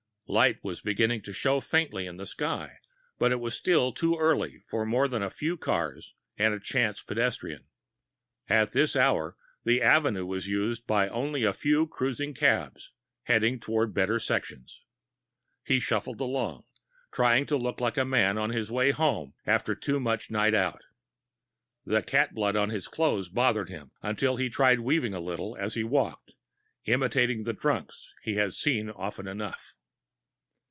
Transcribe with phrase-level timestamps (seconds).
[0.33, 2.77] Light was beginning to show faintly in the sky,
[3.19, 7.01] but it was still too early for more than a few cars and a chance
[7.03, 7.65] pedestrian.
[8.47, 9.35] At this hour,
[9.65, 12.93] the avenue was used by only a few cruising cabs,
[13.23, 14.79] heading toward better sections.
[15.65, 16.63] He shuffled along,
[17.11, 20.81] trying to look like a man on his way home after too much night out.
[21.85, 25.73] The cat blood on his clothes bothered him, until he tried weaving a little as
[25.73, 26.31] he walked,
[26.85, 29.73] imitating the drunks he had seen often enough.